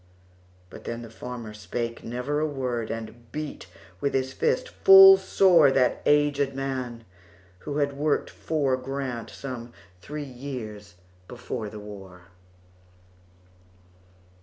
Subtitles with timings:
[0.71, 3.67] Then the farmer spake him never a word, But beat
[3.99, 7.05] with his fist full soreThat aged man,
[7.59, 10.95] who had worked for GrantSome three years
[11.27, 12.29] before the war.